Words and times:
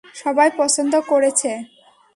সবাই 0.15 0.49
পছন্দ 0.57 0.93
করেছে। 1.11 1.51